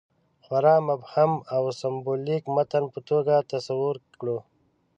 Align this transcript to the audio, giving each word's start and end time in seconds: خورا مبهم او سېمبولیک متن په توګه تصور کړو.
خورا 0.43 0.75
مبهم 0.89 1.31
او 1.55 1.63
سېمبولیک 1.79 2.43
متن 2.55 2.83
په 2.93 2.99
توګه 3.09 3.35
تصور 3.51 3.95
کړو. 4.19 4.37